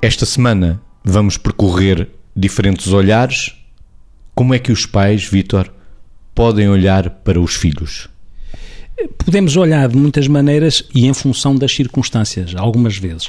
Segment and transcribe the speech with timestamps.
[0.00, 3.52] Esta semana vamos percorrer diferentes olhares.
[4.32, 5.72] Como é que os pais, Vítor,
[6.32, 8.08] podem olhar para os filhos?
[9.16, 13.26] Podemos olhar de muitas maneiras e em função das circunstâncias, algumas vezes.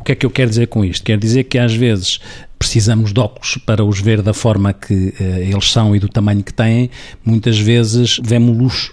[0.00, 1.04] O que é que eu quero dizer com isto?
[1.04, 2.18] Quero dizer que às vezes
[2.58, 6.42] precisamos de óculos para os ver da forma que uh, eles são e do tamanho
[6.42, 6.90] que têm,
[7.24, 8.90] muitas vezes vemos-los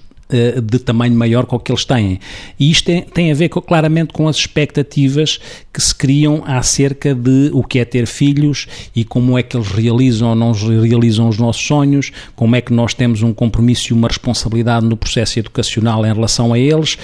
[0.61, 2.19] de tamanho maior que o que eles têm.
[2.59, 5.39] E isto tem, tem a ver com, claramente com as expectativas
[5.71, 9.67] que se criam acerca de o que é ter filhos e como é que eles
[9.67, 13.93] realizam ou não realizam os nossos sonhos, como é que nós temos um compromisso e
[13.93, 16.97] uma responsabilidade no processo educacional em relação a eles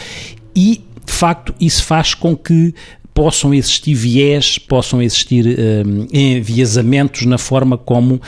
[0.56, 2.74] e de facto, isso faz com que
[3.22, 8.20] possam existir viés, possam existir uh, enviesamentos na forma como uh,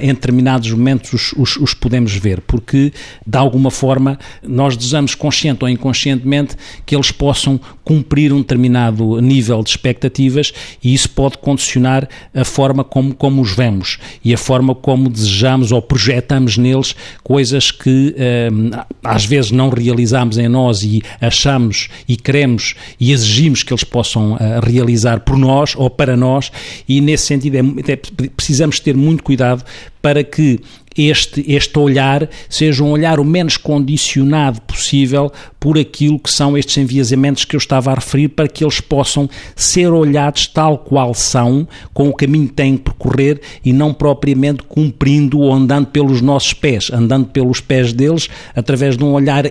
[0.00, 2.90] em determinados momentos os, os, os, podemos ver, porque
[3.26, 9.62] de alguma forma nós desejamos consciente ou inconscientemente que eles possam cumprir um determinado nível
[9.62, 10.50] de expectativas
[10.82, 15.72] e isso pode condicionar a forma como, como os vemos e a forma como desejamos
[15.72, 22.16] ou projetamos neles coisas que uh, às vezes não realizamos em nós e achamos e
[22.16, 26.52] queremos e exigimos que eles possam a realizar por nós ou para nós,
[26.88, 27.96] e nesse sentido é, é,
[28.36, 29.64] precisamos ter muito cuidado
[30.00, 30.60] para que
[30.96, 36.76] este, este olhar seja um olhar o menos condicionado possível por aquilo que são estes
[36.78, 41.66] enviesamentos que eu estava a referir, para que eles possam ser olhados tal qual são,
[41.92, 46.52] com o caminho que têm que percorrer e não propriamente cumprindo ou andando pelos nossos
[46.52, 49.44] pés, andando pelos pés deles, através de um olhar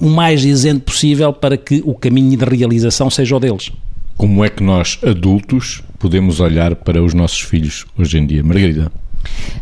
[0.00, 3.70] o mais isento possível para que o caminho de realização seja o deles.
[4.16, 8.42] Como é que nós, adultos, podemos olhar para os nossos filhos hoje em dia?
[8.42, 8.90] Margarida.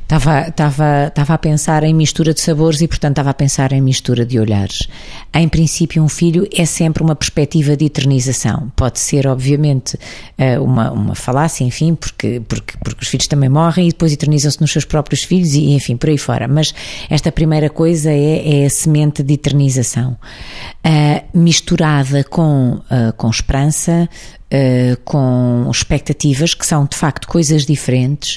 [0.02, 3.80] Estava, estava, estava a pensar em mistura de sabores e, portanto, estava a pensar em
[3.80, 4.86] mistura de olhares.
[5.32, 8.70] Em princípio, um filho é sempre uma perspectiva de eternização.
[8.76, 9.98] Pode ser, obviamente,
[10.36, 14.60] eh, uma, uma falácia, enfim, porque, porque, porque os filhos também morrem e depois eternizam-se
[14.60, 16.46] nos seus próprios filhos e, enfim, por aí fora.
[16.46, 16.74] Mas
[17.08, 20.18] esta primeira coisa é, é a semente de eternização.
[20.84, 24.08] Uh, misturada com, uh, com esperança,
[24.52, 28.36] uh, com expectativas, que são de facto coisas diferentes,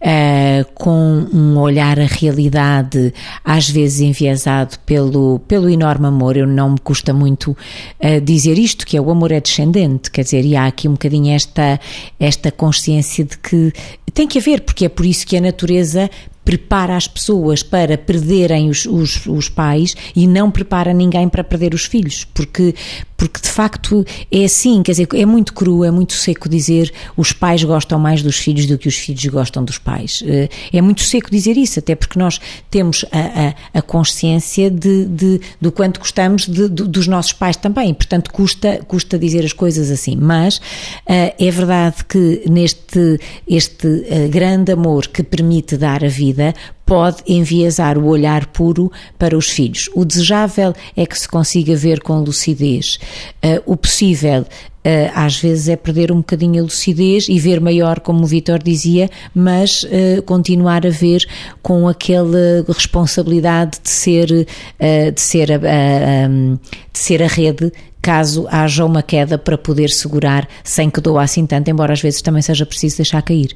[0.00, 3.14] uh, com um olhar à realidade,
[3.44, 6.36] às vezes enviesado pelo, pelo enorme amor.
[6.36, 10.24] Eu não me custa muito uh, dizer isto, que é o amor é descendente, quer
[10.24, 11.78] dizer, e há aqui um bocadinho esta,
[12.18, 13.72] esta consciência de que
[14.12, 16.10] tem que haver, porque é por isso que a natureza
[16.44, 21.72] prepara as pessoas para perderem os, os, os, pais e não prepara ninguém para perder
[21.72, 22.74] os filhos, porque,
[23.22, 27.32] porque de facto é assim, quer dizer, é muito cru, é muito seco dizer os
[27.32, 30.24] pais gostam mais dos filhos do que os filhos gostam dos pais.
[30.26, 35.04] Eh, é muito seco dizer isso, até porque nós temos a, a, a consciência de,
[35.04, 39.52] de, do quanto gostamos de, de, dos nossos pais também, portanto custa, custa dizer as
[39.52, 46.04] coisas assim, mas uh, é verdade que neste este uh, grande amor que permite dar
[46.04, 46.52] a vida
[46.92, 49.88] pode enviesar o olhar puro para os filhos.
[49.94, 52.98] O desejável é que se consiga ver com lucidez.
[53.42, 54.44] Uh, o possível
[54.84, 58.60] Uh, às vezes é perder um bocadinho a lucidez e ver maior, como o Vitor
[58.60, 61.24] dizia, mas uh, continuar a ver
[61.62, 68.48] com aquela responsabilidade de ser, uh, de, ser a, a, de ser a rede caso
[68.50, 72.42] haja uma queda para poder segurar sem que doa assim tanto, embora às vezes também
[72.42, 73.54] seja preciso deixar cair.